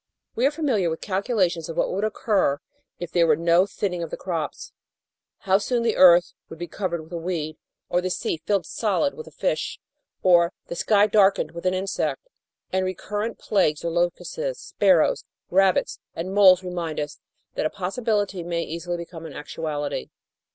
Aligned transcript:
We 0.33 0.47
are 0.47 0.51
familiar 0.51 0.89
with 0.89 0.99
calculations 0.99 1.69
of 1.69 1.77
what 1.77 1.91
would 1.91 2.03
occur 2.03 2.57
if 2.97 3.11
there 3.11 3.27
were 3.27 3.35
no 3.35 3.67
thinning 3.67 4.01
of 4.01 4.09
the 4.09 4.17
crops 4.17 4.73
how 5.41 5.59
soon 5.59 5.83
the 5.83 5.95
earth 5.95 6.33
would 6.49 6.57
be 6.57 6.65
covered 6.65 7.03
with 7.03 7.11
a 7.13 7.17
weed, 7.19 7.59
or 7.87 8.01
the 8.01 8.09
sea 8.09 8.41
filled 8.43 8.65
solid 8.65 9.13
with 9.13 9.27
a 9.27 9.31
fish, 9.31 9.79
or 10.23 10.53
the 10.65 10.75
sky 10.75 11.05
darkened 11.05 11.51
with 11.51 11.67
an 11.67 11.75
insect, 11.75 12.29
and 12.73 12.83
recurrent 12.83 13.37
plagues 13.37 13.85
or 13.85 13.91
locusts, 13.91 14.45
sparrows, 14.69 15.23
rabbits, 15.51 15.99
and 16.15 16.33
moles 16.33 16.63
remind 16.63 16.99
us 16.99 17.19
that 17.53 17.67
a 17.67 17.69
possibility 17.69 18.41
may 18.41 18.63
easily 18.63 18.97
become 18.97 19.27
an 19.27 19.33
actuality. 19.33 20.09